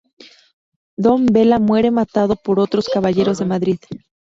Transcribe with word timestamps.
Don 0.97 1.27
Bela 1.27 1.59
muere, 1.59 1.91
matado 1.91 2.35
por 2.35 2.59
otros 2.59 2.89
caballeros 2.91 3.37
de 3.37 3.45
Madrid. 3.45 3.77